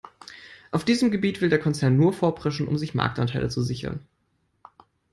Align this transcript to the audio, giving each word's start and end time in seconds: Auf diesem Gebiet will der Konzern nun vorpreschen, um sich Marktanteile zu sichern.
Auf 0.71 0.83
diesem 0.83 1.11
Gebiet 1.11 1.41
will 1.41 1.49
der 1.49 1.59
Konzern 1.59 1.95
nun 1.95 2.11
vorpreschen, 2.11 2.67
um 2.67 2.75
sich 2.75 2.95
Marktanteile 2.95 3.49
zu 3.49 3.61
sichern. 3.61 3.99